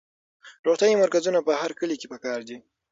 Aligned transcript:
روغتیایي 0.65 1.01
مرکزونه 1.03 1.39
په 1.47 1.53
هر 1.61 1.71
کلي 1.79 1.95
کې 1.99 2.07
پکار 2.13 2.39
دي. 2.47 2.57